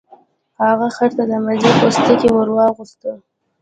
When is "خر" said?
0.95-1.09